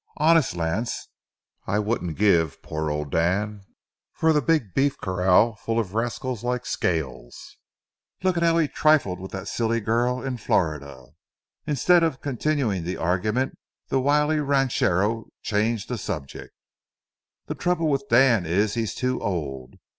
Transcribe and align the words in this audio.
Honest, 0.17 0.55
Lance, 0.55 1.09
I 1.67 1.77
wouldn't 1.77 2.17
give 2.17 2.63
poor 2.63 2.89
old 2.89 3.11
Dan 3.11 3.65
for 4.13 4.33
the 4.33 4.41
big 4.41 4.73
beef 4.73 4.97
corral 4.99 5.53
full 5.53 5.79
of 5.79 5.93
rascals 5.93 6.43
like 6.43 6.65
Scales. 6.65 7.55
Look 8.23 8.35
how 8.39 8.57
he 8.57 8.67
trifled 8.67 9.19
with 9.19 9.29
that 9.33 9.47
silly 9.47 9.79
girl 9.79 10.19
in 10.19 10.37
Florida." 10.37 11.05
Instead 11.67 12.01
of 12.01 12.19
continuing 12.19 12.83
the 12.83 12.97
argument, 12.97 13.59
the 13.89 14.01
wily 14.01 14.39
ranchero 14.39 15.25
changed 15.43 15.87
the 15.87 15.99
subject. 15.99 16.51
"The 17.45 17.53
trouble 17.53 17.87
with 17.87 18.09
Dan 18.09 18.43
is 18.47 18.73
he's 18.73 18.95
too 18.95 19.21
old. 19.21 19.75